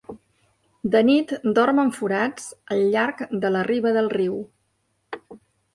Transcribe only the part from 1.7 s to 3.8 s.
en forats al llarg de la